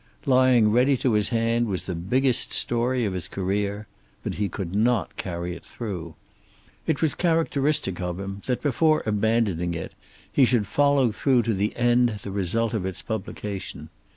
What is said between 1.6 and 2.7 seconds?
was the biggest